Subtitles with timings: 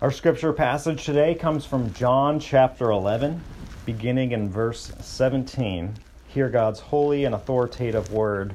[0.00, 3.40] Our scripture passage today comes from John chapter 11,
[3.86, 5.94] beginning in verse 17.
[6.26, 8.54] Hear God's holy and authoritative word.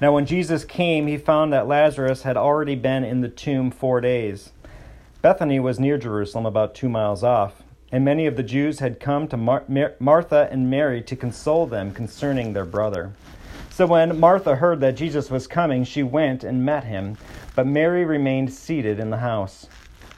[0.00, 4.00] Now, when Jesus came, he found that Lazarus had already been in the tomb four
[4.00, 4.52] days.
[5.20, 7.62] Bethany was near Jerusalem, about two miles off,
[7.92, 11.66] and many of the Jews had come to Mar- Mar- Martha and Mary to console
[11.66, 13.12] them concerning their brother.
[13.68, 17.18] So when Martha heard that Jesus was coming, she went and met him,
[17.54, 19.68] but Mary remained seated in the house.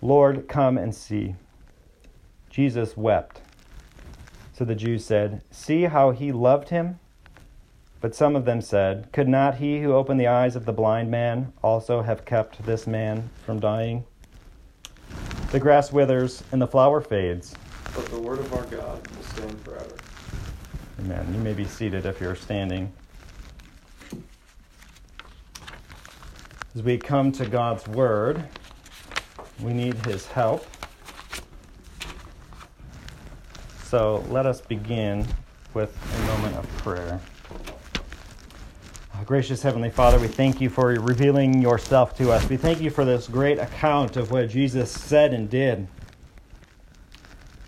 [0.00, 1.34] Lord, come and see.
[2.50, 3.40] Jesus wept.
[4.52, 6.98] So the Jews said, See how he loved him?
[8.00, 11.10] But some of them said, Could not he who opened the eyes of the blind
[11.10, 14.04] man also have kept this man from dying?
[15.50, 17.54] The grass withers and the flower fades.
[17.94, 19.96] But the word of our God will stand forever.
[21.00, 21.26] Amen.
[21.32, 22.92] You may be seated if you're standing.
[26.74, 28.44] As we come to God's word,
[29.62, 30.66] we need his help.
[33.84, 35.26] So let us begin
[35.74, 37.20] with a moment of prayer.
[39.28, 42.48] Gracious Heavenly Father, we thank you for revealing yourself to us.
[42.48, 45.86] We thank you for this great account of what Jesus said and did.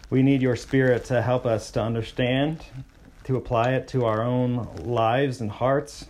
[0.09, 2.65] We need your Spirit to help us to understand,
[3.25, 6.07] to apply it to our own lives and hearts,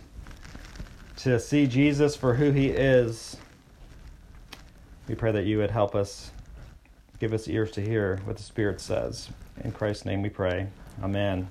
[1.17, 3.35] to see Jesus for who he is.
[5.07, 6.31] We pray that you would help us,
[7.19, 9.29] give us ears to hear what the Spirit says.
[9.63, 10.67] In Christ's name we pray.
[11.03, 11.47] Amen.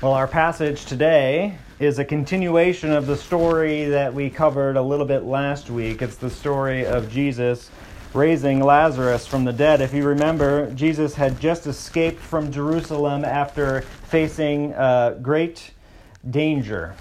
[0.00, 5.06] Well, our passage today is a continuation of the story that we covered a little
[5.06, 6.02] bit last week.
[6.02, 7.70] It's the story of Jesus
[8.14, 9.80] raising Lazarus from the dead.
[9.80, 15.72] If you remember, Jesus had just escaped from Jerusalem after facing uh, great
[16.30, 16.94] danger.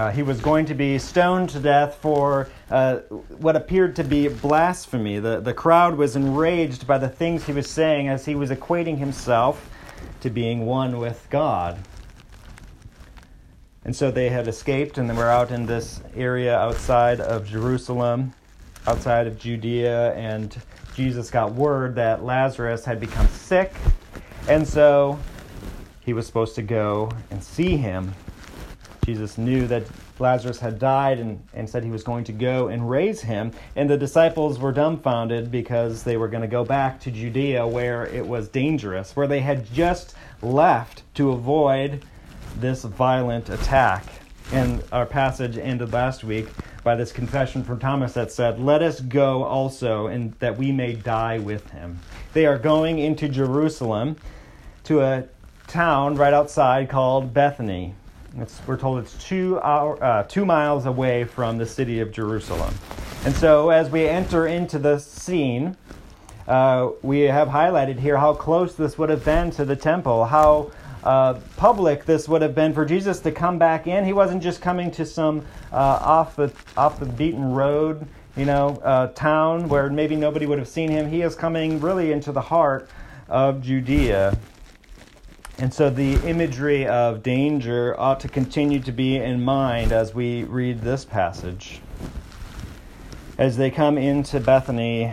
[0.00, 3.00] Uh, he was going to be stoned to death for uh,
[3.36, 5.18] what appeared to be blasphemy.
[5.18, 8.96] The, the crowd was enraged by the things he was saying as he was equating
[8.96, 9.68] himself
[10.22, 11.78] to being one with God.
[13.84, 18.32] And so they had escaped and they were out in this area outside of Jerusalem,
[18.86, 20.56] outside of Judea, and
[20.94, 23.74] Jesus got word that Lazarus had become sick.
[24.48, 25.18] And so
[26.00, 28.14] he was supposed to go and see him.
[29.04, 29.84] Jesus knew that
[30.18, 33.52] Lazarus had died and, and said he was going to go and raise him.
[33.76, 38.06] And the disciples were dumbfounded because they were going to go back to Judea where
[38.06, 42.04] it was dangerous, where they had just left to avoid
[42.56, 44.04] this violent attack.
[44.52, 46.48] And our passage ended last week
[46.82, 50.94] by this confession from Thomas that said, Let us go also, and that we may
[50.94, 52.00] die with him.
[52.32, 54.16] They are going into Jerusalem
[54.84, 55.24] to a
[55.66, 57.94] town right outside called Bethany.
[58.38, 62.72] It's, we're told it's two, hour, uh, two miles away from the city of Jerusalem.
[63.24, 65.76] And so as we enter into the scene,
[66.46, 70.70] uh, we have highlighted here how close this would have been to the temple, how
[71.04, 74.04] uh, public this would have been for Jesus to come back in.
[74.04, 78.06] He wasn't just coming to some uh, off the off the beaten road,
[78.36, 81.10] you know, uh, town where maybe nobody would have seen him.
[81.10, 82.88] He is coming really into the heart
[83.28, 84.36] of Judea.
[85.60, 90.44] And so the imagery of danger ought to continue to be in mind as we
[90.44, 91.82] read this passage.
[93.36, 95.12] As they come into Bethany,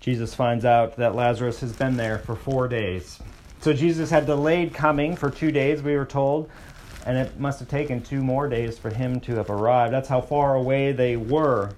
[0.00, 3.18] Jesus finds out that Lazarus has been there for four days.
[3.60, 6.48] So Jesus had delayed coming for two days, we were told,
[7.04, 9.92] and it must have taken two more days for him to have arrived.
[9.92, 11.72] That's how far away they were.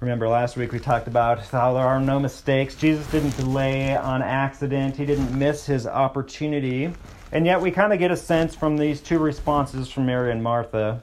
[0.00, 2.76] Remember last week we talked about how there are no mistakes.
[2.76, 6.92] Jesus didn't delay on accident, he didn't miss his opportunity.
[7.32, 10.40] And yet we kind of get a sense from these two responses from Mary and
[10.40, 11.02] Martha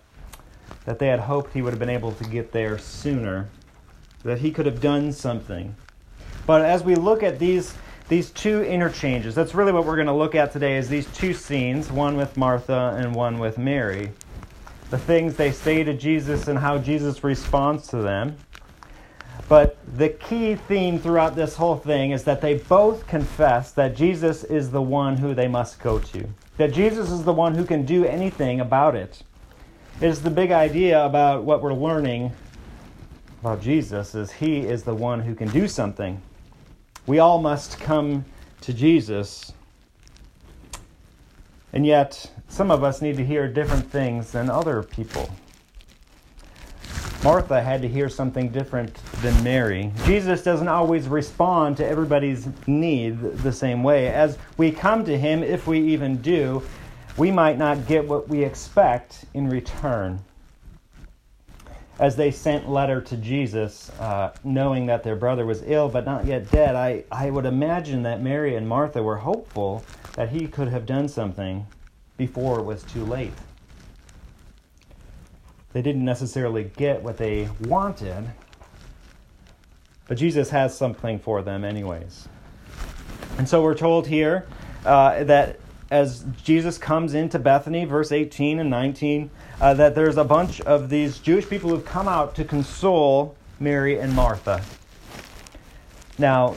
[0.86, 3.50] that they had hoped he would have been able to get there sooner,
[4.24, 5.76] that he could have done something.
[6.46, 7.76] But as we look at these
[8.08, 9.34] these two interchanges.
[9.34, 12.38] That's really what we're going to look at today is these two scenes, one with
[12.38, 14.12] Martha and one with Mary.
[14.92, 18.38] The things they say to Jesus and how Jesus responds to them.
[19.48, 24.44] But the key theme throughout this whole thing is that they both confess that Jesus
[24.44, 26.28] is the one who they must go to.
[26.58, 29.22] That Jesus is the one who can do anything about it.
[30.02, 32.32] It is the big idea about what we're learning
[33.42, 36.20] about Jesus is he is the one who can do something.
[37.06, 38.26] We all must come
[38.62, 39.54] to Jesus.
[41.72, 45.30] And yet, some of us need to hear different things than other people.
[47.26, 48.94] Martha had to hear something different
[49.24, 49.92] than Mary.
[50.06, 54.10] Jesus doesn't always respond to everybody's need the same way.
[54.10, 56.62] As we come to him, if we even do,
[57.18, 60.20] we might not get what we expect in return
[61.98, 66.28] as they sent letter to Jesus, uh, knowing that their brother was ill but not
[66.28, 69.84] yet dead, I, I would imagine that Mary and Martha were hopeful
[70.14, 71.66] that he could have done something
[72.18, 73.34] before it was too late.
[75.76, 78.32] They didn't necessarily get what they wanted,
[80.08, 82.30] but Jesus has something for them, anyways.
[83.38, 84.48] And so we're told here
[84.86, 85.60] uh, that
[85.92, 89.30] as Jesus comes into Bethany, verse 18 and 19,
[89.60, 94.00] uh, that there's a bunch of these Jewish people who've come out to console Mary
[94.00, 94.64] and Martha.
[96.18, 96.56] Now,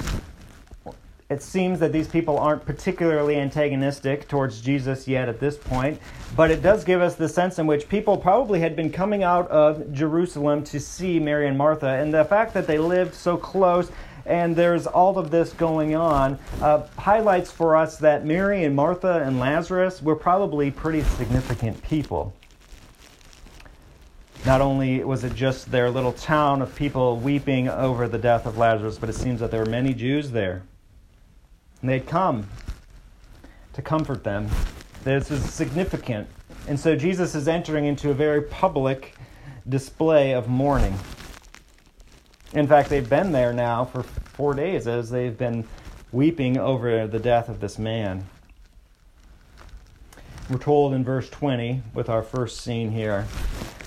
[1.30, 6.00] it seems that these people aren't particularly antagonistic towards Jesus yet at this point,
[6.34, 9.46] but it does give us the sense in which people probably had been coming out
[9.50, 11.88] of Jerusalem to see Mary and Martha.
[11.88, 13.90] And the fact that they lived so close
[14.24, 19.22] and there's all of this going on uh, highlights for us that Mary and Martha
[19.22, 22.34] and Lazarus were probably pretty significant people.
[24.46, 28.56] Not only was it just their little town of people weeping over the death of
[28.56, 30.62] Lazarus, but it seems that there were many Jews there.
[31.80, 32.48] And they'd come
[33.74, 34.48] to comfort them.
[35.04, 36.28] This is significant.
[36.66, 39.14] And so Jesus is entering into a very public
[39.68, 40.98] display of mourning.
[42.52, 45.66] In fact, they've been there now for four days as they've been
[46.12, 48.26] weeping over the death of this man.
[50.48, 53.26] We're told in verse 20, with our first scene here,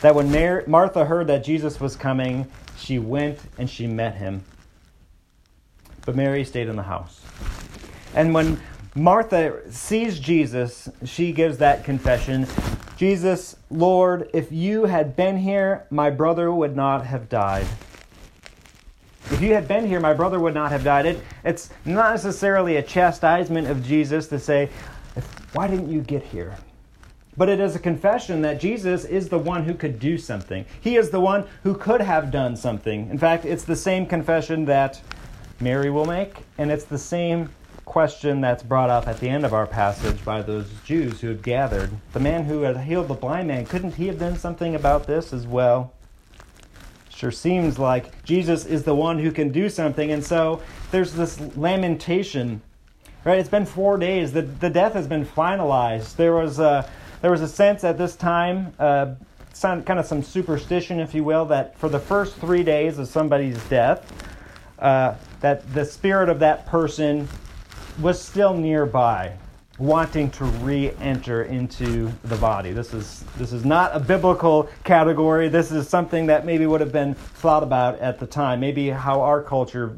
[0.02, 4.44] that when Mar- Martha heard that Jesus was coming, she went and she met him.
[6.06, 7.22] But Mary stayed in the house.
[8.16, 8.60] And when
[8.96, 12.46] Martha sees Jesus, she gives that confession
[13.02, 17.66] Jesus, Lord, if you had been here, my brother would not have died.
[19.32, 21.08] If you had been here, my brother would not have died.
[21.08, 24.70] It, it's not necessarily a chastisement of Jesus to say,
[25.54, 26.56] Why didn't you get here?
[27.36, 30.64] But it is a confession that Jesus is the one who could do something.
[30.80, 33.10] He is the one who could have done something.
[33.10, 35.02] In fact, it's the same confession that
[35.60, 37.50] Mary will make, and it's the same
[37.86, 41.44] question that's brought up at the end of our passage by those Jews who had
[41.44, 41.92] gathered.
[42.14, 45.34] The man who had healed the blind man, couldn't he have done something about this
[45.34, 45.94] as well?
[47.22, 50.12] sure seems like Jesus is the one who can do something.
[50.12, 50.60] And so
[50.90, 52.62] there's this lamentation,
[53.24, 53.38] right?
[53.38, 54.34] It's been four days.
[54.34, 56.16] The, the death has been finalized.
[56.16, 56.90] There was a,
[57.22, 59.14] there was a sense at this time, uh,
[59.54, 63.08] some, kind of some superstition, if you will, that for the first three days of
[63.08, 64.12] somebody's death,
[64.80, 67.28] uh, that the spirit of that person
[68.02, 69.32] was still nearby
[69.78, 72.72] wanting to re-enter into the body.
[72.72, 75.50] This is this is not a biblical category.
[75.50, 78.60] This is something that maybe would have been thought about at the time.
[78.60, 79.98] Maybe how our culture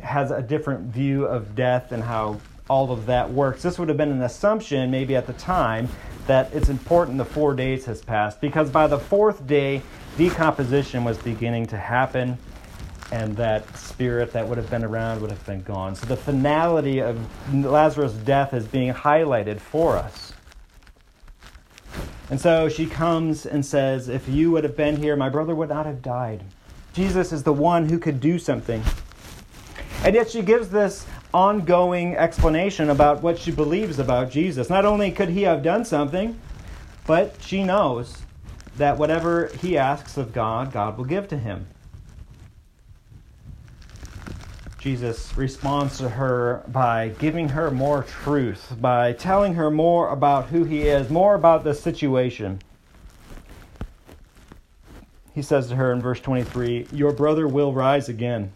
[0.00, 3.62] has a different view of death and how all of that works.
[3.62, 5.88] This would have been an assumption maybe at the time
[6.26, 9.82] that it's important the 4 days has passed because by the 4th day
[10.16, 12.38] decomposition was beginning to happen
[13.12, 15.94] and that spirit that would have been around would have been gone.
[15.94, 17.18] So the finality of
[17.52, 20.32] Lazarus' death is being highlighted for us.
[22.30, 25.68] And so she comes and says, If you would have been here, my brother would
[25.68, 26.44] not have died.
[26.92, 28.82] Jesus is the one who could do something.
[30.04, 34.70] And yet she gives this ongoing explanation about what she believes about Jesus.
[34.70, 36.40] Not only could he have done something,
[37.06, 38.18] but she knows
[38.76, 41.66] that whatever he asks of God, God will give to him.
[44.80, 50.64] Jesus responds to her by giving her more truth, by telling her more about who
[50.64, 52.62] he is, more about the situation.
[55.34, 58.52] He says to her in verse 23 Your brother will rise again.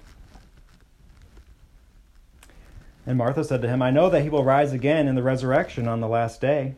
[3.06, 5.86] And Martha said to him, I know that he will rise again in the resurrection
[5.86, 6.74] on the last day.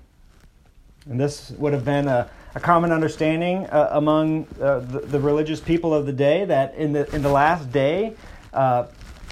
[1.08, 5.60] And this would have been a, a common understanding uh, among uh, the, the, religious
[5.60, 8.14] people of the day that in the, in the last day,
[8.52, 8.86] uh,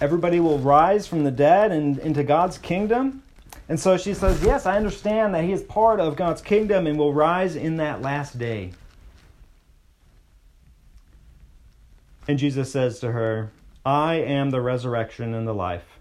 [0.04, 3.22] everybody will rise from the dead and into God's kingdom.
[3.70, 6.98] And so she says, Yes, I understand that he is part of God's kingdom and
[6.98, 8.72] will rise in that last day.
[12.28, 13.50] And Jesus says to her,
[13.86, 15.98] I am the resurrection and the life.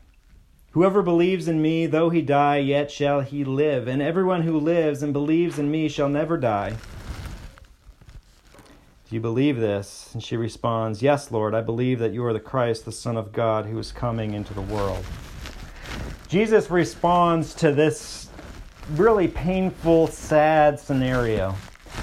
[0.72, 5.02] Whoever believes in me, though he die, yet shall he live, and everyone who lives
[5.02, 6.76] and believes in me shall never die.
[9.14, 10.10] Do you believe this?
[10.16, 13.32] And she responds, Yes, Lord, I believe that you are the Christ, the Son of
[13.32, 15.06] God, who is coming into the world.
[16.28, 18.30] Jesus responds to this
[18.94, 21.54] really painful, sad scenario.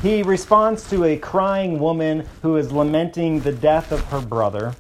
[0.05, 4.77] He responds to a crying woman who is lamenting the death of her brother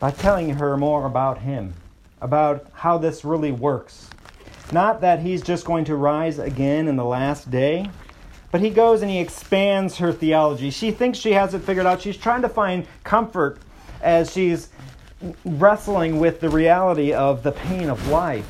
[0.00, 1.74] by telling her more about him,
[2.20, 4.08] about how this really works.
[4.72, 7.88] Not that he's just going to rise again in the last day,
[8.52, 10.70] but he goes and he expands her theology.
[10.70, 12.00] She thinks she has it figured out.
[12.00, 13.58] She's trying to find comfort
[14.00, 14.68] as she's
[15.44, 18.48] wrestling with the reality of the pain of life,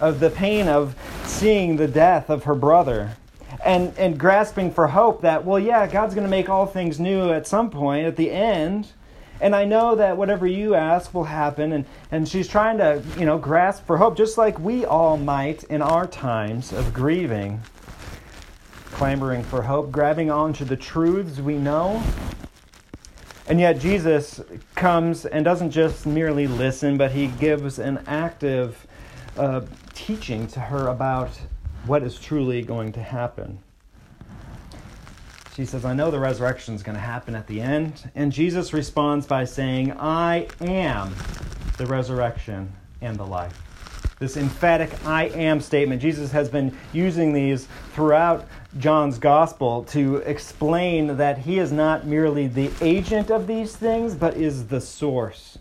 [0.00, 0.96] of the pain of
[1.26, 3.16] seeing the death of her brother.
[3.62, 7.30] And, and grasping for hope that, well, yeah, God's going to make all things new
[7.32, 8.88] at some point, at the end
[9.42, 11.72] and I know that whatever you ask will happen.
[11.72, 15.64] And, and she's trying to, you know, grasp for hope, just like we all might
[15.64, 17.60] in our times of grieving,
[19.02, 22.00] clamoring for hope, grabbing onto the truths we know.
[23.48, 24.40] And yet Jesus
[24.76, 28.86] comes and doesn't just merely listen, but he gives an active
[29.36, 31.30] uh, teaching to her about
[31.84, 33.58] what is truly going to happen.
[35.56, 38.08] She says, I know the resurrection is going to happen at the end.
[38.14, 41.12] And Jesus responds by saying, I am
[41.76, 43.60] the resurrection and the life.
[44.20, 48.46] This emphatic I am statement, Jesus has been using these throughout
[48.78, 54.36] John's gospel to explain that he is not merely the agent of these things, but
[54.36, 55.58] is the source.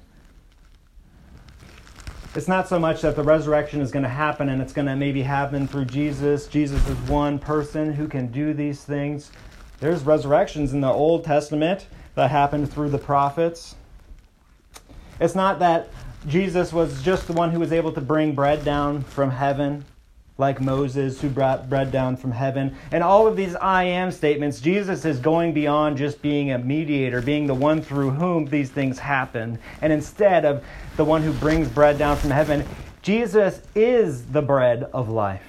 [2.33, 4.95] It's not so much that the resurrection is going to happen and it's going to
[4.95, 6.47] maybe happen through Jesus.
[6.47, 9.31] Jesus is one person who can do these things.
[9.81, 13.75] There's resurrections in the Old Testament that happened through the prophets.
[15.19, 15.89] It's not that
[16.25, 19.83] Jesus was just the one who was able to bring bread down from heaven,
[20.37, 22.75] like Moses who brought bread down from heaven.
[22.91, 27.21] And all of these I am statements, Jesus is going beyond just being a mediator,
[27.21, 29.59] being the one through whom these things happen.
[29.81, 30.63] And instead of
[30.97, 32.65] the one who brings bread down from heaven,
[33.01, 35.47] Jesus is the bread of life.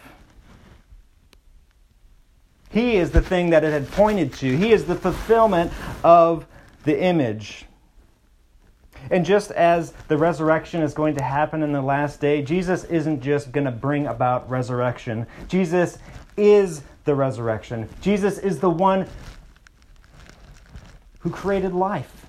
[2.70, 4.56] He is the thing that it had pointed to.
[4.56, 5.72] He is the fulfillment
[6.02, 6.46] of
[6.84, 7.66] the image.
[9.12, 13.20] And just as the resurrection is going to happen in the last day, Jesus isn't
[13.20, 15.26] just going to bring about resurrection.
[15.48, 15.98] Jesus
[16.38, 17.90] is the resurrection.
[18.00, 19.06] Jesus is the one
[21.18, 22.24] who created life,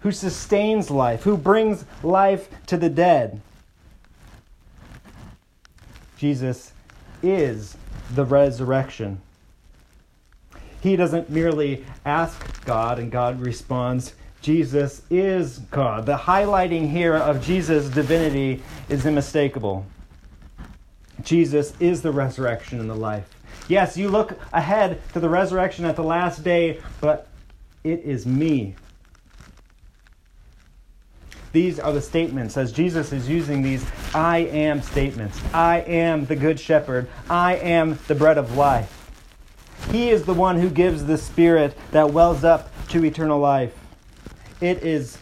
[0.00, 3.42] who sustains life, who brings life to the dead.
[6.16, 6.72] Jesus
[7.22, 7.76] is
[8.14, 9.20] the resurrection.
[10.80, 14.14] He doesn't merely ask God and God responds.
[14.44, 16.04] Jesus is God.
[16.04, 19.86] The highlighting here of Jesus' divinity is unmistakable.
[21.22, 23.26] Jesus is the resurrection and the life.
[23.68, 27.26] Yes, you look ahead to the resurrection at the last day, but
[27.84, 28.74] it is me.
[31.52, 35.40] These are the statements as Jesus is using these I am statements.
[35.54, 37.08] I am the good shepherd.
[37.30, 39.10] I am the bread of life.
[39.90, 43.72] He is the one who gives the Spirit that wells up to eternal life.
[44.60, 45.18] It is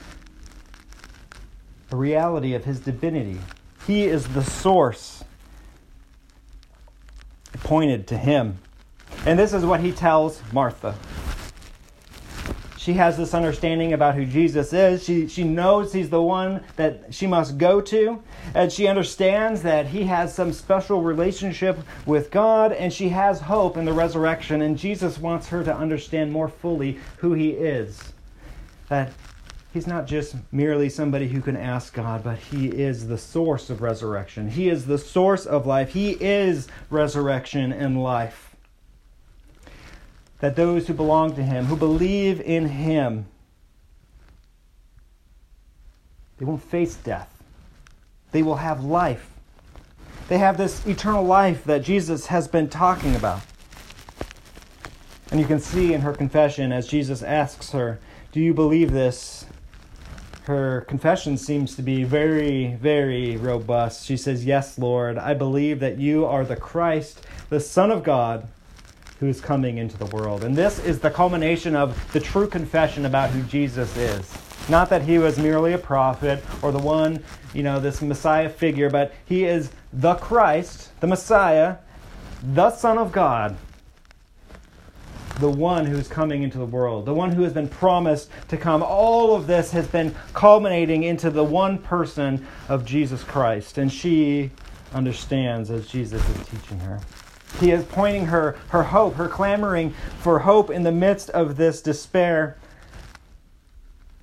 [1.91, 3.39] a reality of His divinity.
[3.87, 5.25] He is the source
[7.65, 8.59] pointed to Him.
[9.27, 10.95] And this is what He tells Martha
[12.83, 15.05] she has this understanding about who Jesus is.
[15.05, 18.21] She, she knows he's the one that she must go to.
[18.57, 22.73] And she understands that he has some special relationship with God.
[22.73, 24.63] And she has hope in the resurrection.
[24.63, 28.12] And Jesus wants her to understand more fully who he is.
[28.93, 29.11] That
[29.73, 33.81] he's not just merely somebody who can ask God, but he is the source of
[33.81, 34.51] resurrection.
[34.51, 35.95] He is the source of life.
[35.95, 38.55] He is resurrection and life
[40.41, 43.25] that those who belong to him, who believe in him,
[46.37, 47.43] They won't face death.
[48.33, 49.31] They will have life.
[50.29, 53.41] They have this eternal life that Jesus has been talking about.
[55.31, 58.01] And you can see in her confession as Jesus asks her,
[58.33, 59.45] Do you believe this?
[60.45, 64.07] Her confession seems to be very, very robust.
[64.07, 68.49] She says, Yes, Lord, I believe that you are the Christ, the Son of God,
[69.21, 70.45] who is coming into the world.
[70.45, 74.35] And this is the culmination of the true confession about who Jesus is.
[74.67, 77.23] Not that he was merely a prophet or the one,
[77.53, 81.77] you know, this Messiah figure, but he is the Christ, the Messiah,
[82.43, 83.59] the Son of God,
[85.43, 88.57] the one who is coming into the world, the one who has been promised to
[88.57, 88.83] come.
[88.83, 93.77] All of this has been culminating into the one person of Jesus Christ.
[93.77, 94.51] And she
[94.95, 97.01] understands as Jesus is teaching her.
[97.61, 101.83] He is pointing her her hope, her clamoring for hope in the midst of this
[101.83, 102.57] despair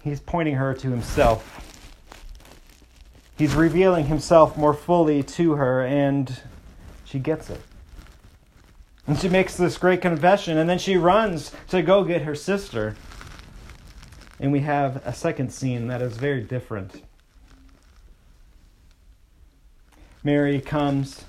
[0.01, 1.65] He's pointing her to himself.
[3.37, 6.41] He's revealing himself more fully to her, and
[7.05, 7.61] she gets it.
[9.09, 12.95] And she makes this great confession, and then she runs to go get her sister.
[14.39, 17.01] And we have a second scene that is very different.
[20.23, 21.25] Mary comes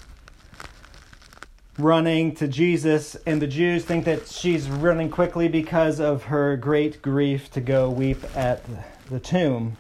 [1.79, 7.01] running to Jesus, and the Jews think that she's running quickly because of her great
[7.01, 8.63] grief to go weep at
[9.09, 9.79] the tomb.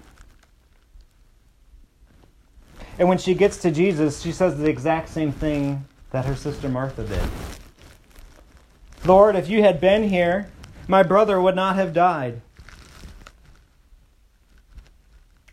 [2.98, 6.70] And when she gets to Jesus, she says the exact same thing that her sister
[6.70, 7.28] Martha did
[9.04, 10.48] Lord, if you had been here,
[10.86, 12.40] my brother would not have died.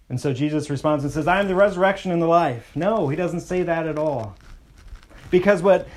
[0.10, 2.72] And so Jesus responds and says, I am the resurrection and the life.
[2.76, 4.36] No, he doesn't say that at all.
[5.30, 5.88] Because what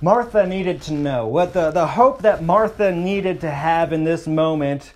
[0.00, 4.26] Martha needed to know, what the, the hope that Martha needed to have in this
[4.26, 4.92] moment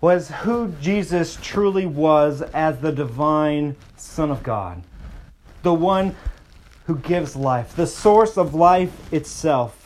[0.00, 4.82] was who Jesus truly was as the divine Son of God,
[5.62, 6.16] the one
[6.86, 9.83] who gives life, the source of life itself.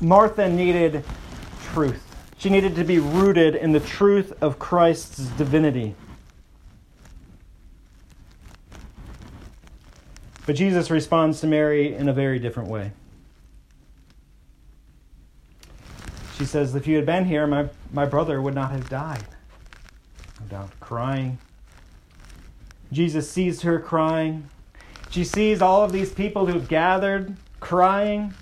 [0.00, 1.04] Martha needed
[1.72, 2.02] truth.
[2.38, 5.94] She needed to be rooted in the truth of Christ's divinity.
[10.46, 12.92] But Jesus responds to Mary in a very different way.
[16.36, 19.24] She says, If you had been here, my, my brother would not have died.
[20.40, 21.38] No doubt, crying.
[22.92, 24.48] Jesus sees her crying.
[25.10, 28.34] She sees all of these people who've gathered crying.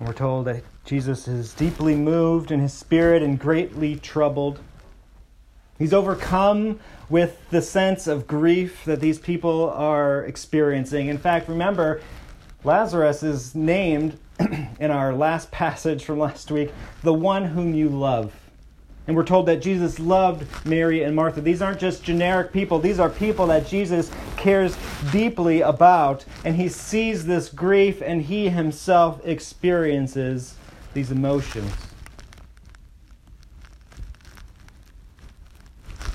[0.00, 4.58] And we're told that Jesus is deeply moved in his spirit and greatly troubled.
[5.78, 11.08] He's overcome with the sense of grief that these people are experiencing.
[11.08, 12.00] In fact, remember,
[12.64, 14.18] Lazarus is named
[14.80, 18.34] in our last passage from last week, the one whom you love.
[19.10, 21.40] And we're told that Jesus loved Mary and Martha.
[21.40, 24.76] These aren't just generic people, these are people that Jesus cares
[25.10, 26.24] deeply about.
[26.44, 30.54] And he sees this grief and he himself experiences
[30.94, 31.72] these emotions.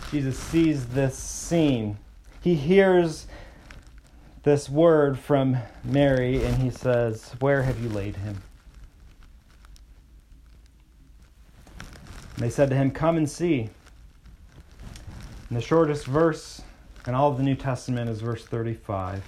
[0.09, 1.97] Jesus sees this scene.
[2.41, 3.27] He hears
[4.43, 8.41] this word from Mary, and he says, Where have you laid him?
[12.35, 13.69] And they said to him, Come and see.
[15.49, 16.61] And the shortest verse
[17.07, 19.23] in all of the New Testament is verse 35.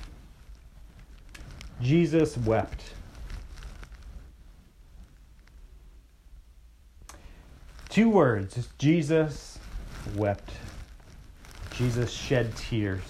[1.82, 2.94] Jesus wept.
[7.90, 9.60] Two words Jesus
[10.16, 10.52] wept.
[11.72, 13.02] Jesus shed tears.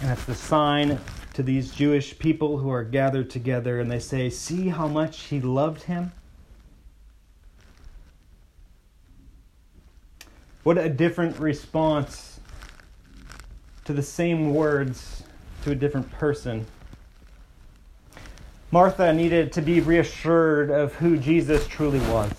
[0.00, 0.98] And it's the sign
[1.34, 5.40] to these Jewish people who are gathered together and they say, See how much he
[5.40, 6.12] loved him?
[10.62, 12.40] What a different response
[13.84, 15.24] to the same words
[15.62, 16.66] to a different person.
[18.70, 22.32] Martha needed to be reassured of who Jesus truly was,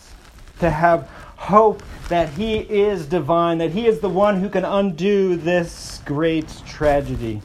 [0.59, 5.35] to have hope that he is divine, that he is the one who can undo
[5.35, 7.41] this great tragedy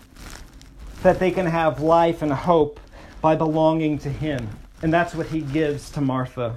[1.03, 2.81] that they can have life and hope
[3.21, 4.49] by belonging to Him.
[4.83, 6.57] And that's what He gives to Martha.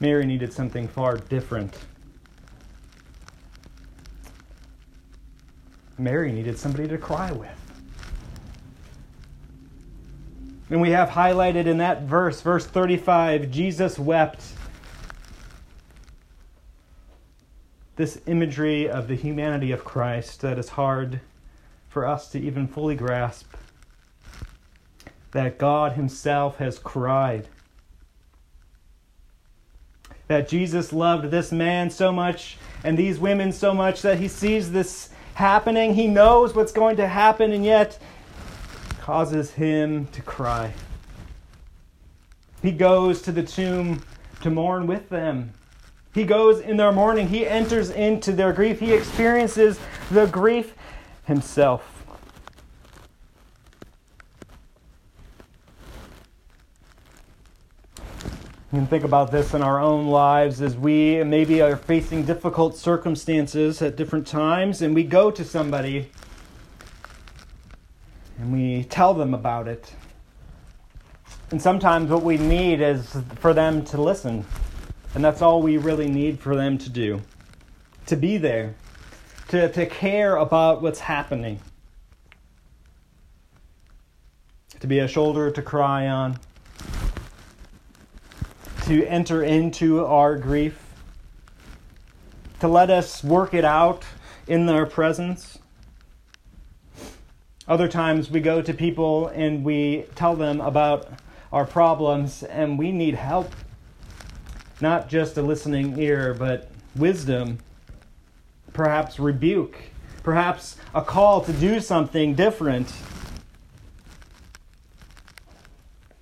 [0.00, 1.78] Mary needed something far different.
[5.98, 7.48] Mary needed somebody to cry with.
[10.70, 14.42] And we have highlighted in that verse, verse 35, Jesus wept
[17.96, 21.20] this imagery of the humanity of Christ that is hard
[21.88, 23.54] for us to even fully grasp.
[25.32, 27.48] that God Himself has cried.
[30.28, 34.72] That Jesus loved this man so much and these women so much that He sees
[34.72, 35.94] this happening.
[35.94, 37.98] He knows what's going to happen, and yet
[39.00, 40.72] causes him to cry.
[42.62, 44.02] He goes to the tomb
[44.42, 45.52] to mourn with them.
[46.14, 47.28] He goes in their mourning.
[47.28, 48.80] He enters into their grief.
[48.80, 49.78] He experiences
[50.10, 50.74] the grief
[51.24, 51.88] himself.
[58.70, 62.74] We can think about this in our own lives as we maybe are facing difficult
[62.74, 66.10] circumstances at different times, and we go to somebody
[68.38, 69.92] and we tell them about it.
[71.50, 74.46] And sometimes what we need is for them to listen.
[75.14, 77.20] And that's all we really need for them to do.
[78.06, 78.74] To be there,
[79.48, 81.60] to, to care about what's happening,
[84.80, 86.38] to be a shoulder to cry on.
[88.86, 90.82] To enter into our grief,
[92.58, 94.04] to let us work it out
[94.48, 95.58] in their presence.
[97.68, 101.08] Other times we go to people and we tell them about
[101.52, 103.54] our problems and we need help.
[104.82, 107.58] Not just a listening ear, but wisdom,
[108.72, 109.76] perhaps rebuke,
[110.24, 112.92] perhaps a call to do something different.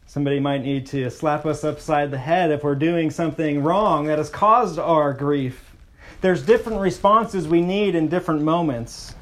[0.04, 4.18] Somebody might need to slap us upside the head if we're doing something wrong that
[4.18, 5.74] has caused our grief.
[6.20, 9.14] There's different responses we need in different moments.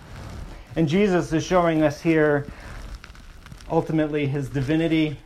[0.74, 2.44] And Jesus is showing us here
[3.70, 5.16] ultimately his divinity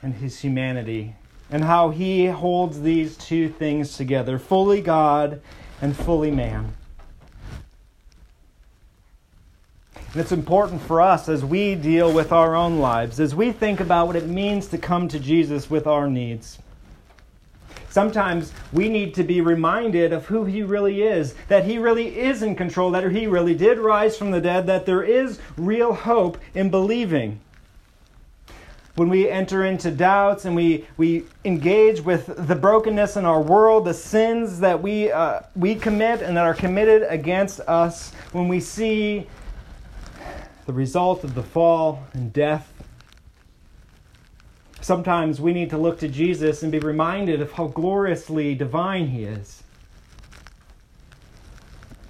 [0.00, 1.16] and his humanity,
[1.50, 5.40] and how he holds these two things together fully God
[5.80, 6.74] and fully man.
[10.12, 13.78] And it's important for us as we deal with our own lives, as we think
[13.78, 16.58] about what it means to come to Jesus with our needs.
[17.90, 22.42] Sometimes we need to be reminded of who He really is, that He really is
[22.42, 26.38] in control, that He really did rise from the dead, that there is real hope
[26.54, 27.40] in believing.
[28.98, 33.84] When we enter into doubts and we, we engage with the brokenness in our world,
[33.84, 38.58] the sins that we, uh, we commit and that are committed against us, when we
[38.58, 39.24] see
[40.66, 42.72] the result of the fall and death.
[44.80, 49.22] Sometimes we need to look to Jesus and be reminded of how gloriously divine he
[49.22, 49.62] is.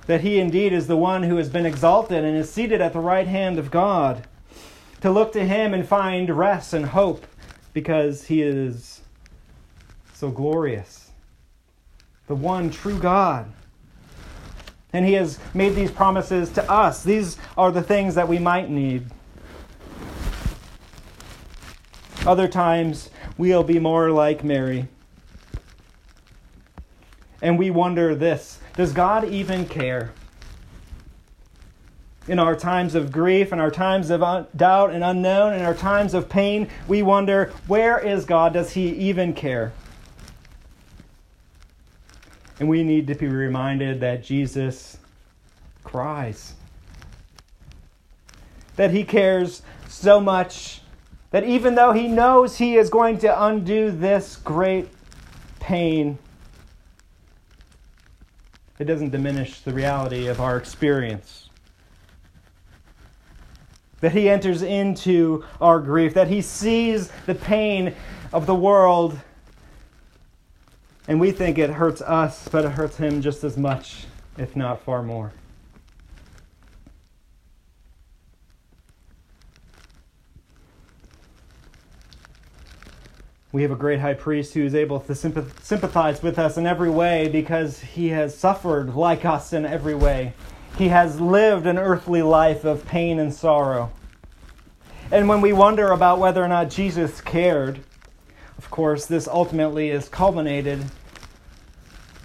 [0.07, 3.01] That he indeed is the one who has been exalted and is seated at the
[3.01, 4.27] right hand of God.
[5.03, 7.27] To look to him and find rest and hope
[7.73, 9.01] because he is
[10.13, 11.11] so glorious.
[12.27, 13.53] The one true God.
[14.93, 17.05] And He has made these promises to us.
[17.05, 19.07] These are the things that we might need.
[22.27, 24.89] Other times, we'll be more like Mary.
[27.41, 30.13] And we wonder this Does God even care?
[32.29, 35.75] In our times of grief, in our times of un- doubt and unknown, in our
[35.75, 38.53] times of pain, we wonder, where is God?
[38.53, 39.73] Does He even care?
[42.61, 44.99] And we need to be reminded that Jesus
[45.85, 46.55] cries.
[48.77, 50.83] That he cares so much
[51.31, 54.89] that even though he knows he is going to undo this great
[55.61, 56.19] pain,
[58.79, 61.48] it doesn't diminish the reality of our experience.
[64.01, 67.95] That he enters into our grief, that he sees the pain
[68.33, 69.19] of the world
[71.09, 74.05] and we think it hurts us, but it hurts him just as much,
[74.37, 75.33] if not far more.
[83.51, 86.91] We have a great high priest who is able to sympathize with us in every
[86.91, 90.35] way because he has suffered like us in every way.
[90.79, 93.91] He has lived an earthly life of pain and sorrow.
[95.11, 97.81] And when we wonder about whether or not Jesus cared,
[98.57, 100.85] of course, this ultimately is culminated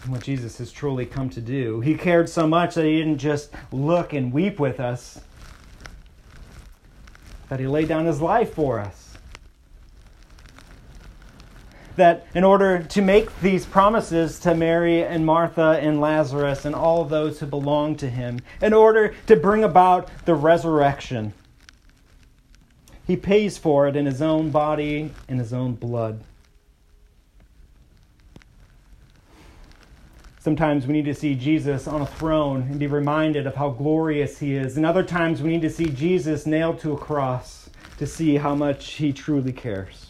[0.05, 1.81] in what Jesus has truly come to do.
[1.81, 5.19] He cared so much that he didn't just look and weep with us,
[7.49, 9.02] that he laid down his life for us.
[11.95, 17.05] That in order to make these promises to Mary and Martha and Lazarus and all
[17.05, 21.33] those who belong to him, in order to bring about the resurrection,
[23.05, 26.23] he pays for it in his own body and his own blood.
[30.39, 34.39] Sometimes we need to see Jesus on a throne and be reminded of how glorious
[34.39, 34.75] he is.
[34.75, 37.63] And other times we need to see Jesus nailed to a cross
[37.97, 40.02] to see how much He truly cares.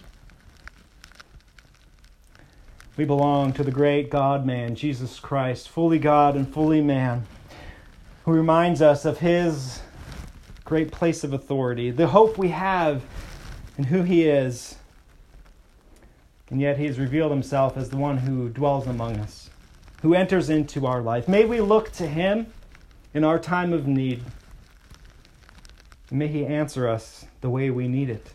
[2.95, 7.25] We belong to the great God man, Jesus Christ, fully God and fully man,
[8.23, 9.81] who reminds us of His
[10.63, 13.01] great place of authority, the hope we have
[13.79, 14.75] in who He is.
[16.51, 19.49] And yet He has revealed Himself as the one who dwells among us,
[20.03, 21.27] who enters into our life.
[21.27, 22.45] May we look to Him
[23.15, 24.21] in our time of need.
[26.11, 28.33] May He answer us the way we need it.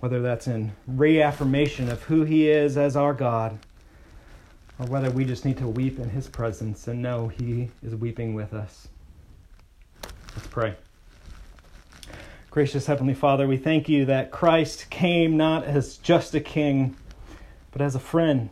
[0.00, 3.58] Whether that's in reaffirmation of who He is as our God,
[4.78, 8.34] or whether we just need to weep in His presence and know He is weeping
[8.34, 8.88] with us.
[10.34, 10.74] Let's pray.
[12.50, 16.96] Gracious Heavenly Father, we thank you that Christ came not as just a king,
[17.70, 18.50] but as a friend,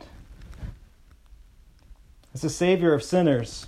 [2.33, 3.67] as a Savior of sinners,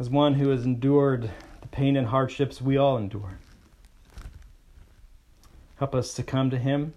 [0.00, 1.30] as one who has endured
[1.74, 3.36] pain and hardships we all endure.
[5.76, 6.94] Help us to come to Him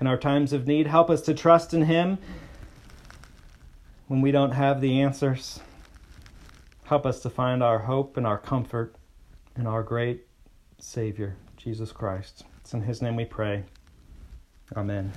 [0.00, 0.86] in our times of need.
[0.86, 2.16] Help us to trust in Him
[4.08, 5.60] when we don't have the answers.
[6.84, 8.94] Help us to find our hope and our comfort
[9.54, 10.26] in our great
[10.78, 12.44] Savior, Jesus Christ.
[12.62, 13.64] It's in His name we pray.
[14.74, 15.12] Amen.